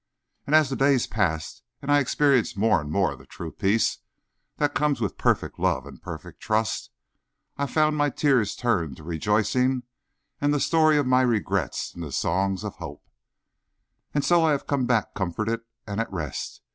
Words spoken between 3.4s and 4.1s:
peace